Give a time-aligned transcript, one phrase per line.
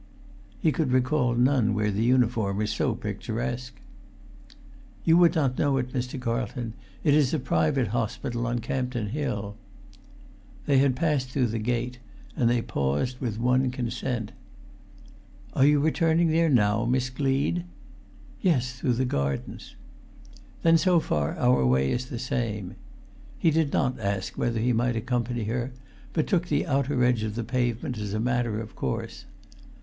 [0.59, 3.75] He could recall none where the uniform was so picturesque.
[5.05, 6.19] "You would not know it, Mr.
[6.19, 9.57] Carlton; it is a private hospital on Campden Hill."
[10.65, 11.99] They had passed through the gate,
[12.35, 14.31] and they paused with one consent.
[15.53, 17.63] "Are you returning there now, Miss Gleed?"
[18.41, 19.75] "Yes—through the gardens."
[20.63, 22.73] "Then so far our way is the same."
[23.37, 25.73] He did not ask whether he might accompany her,
[26.11, 29.25] but took the outer edge of the pavement as a matter of course.